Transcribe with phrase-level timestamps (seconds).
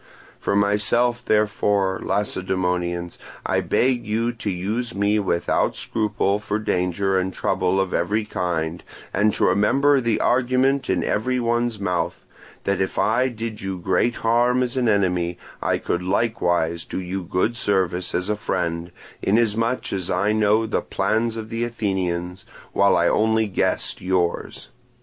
[0.39, 7.31] For myself, therefore, Lacedaemonians, I beg you to use me without scruple for danger and
[7.31, 8.81] trouble of every kind,
[9.13, 12.25] and to remember the argument in every one's mouth,
[12.63, 17.21] that if I did you great harm as an enemy, I could likewise do you
[17.23, 18.91] good service as a friend,
[19.21, 22.43] inasmuch as I know the plans of the Athenians,
[22.73, 24.69] while I only guessed yours.